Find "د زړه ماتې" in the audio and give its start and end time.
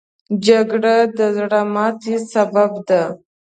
1.17-2.15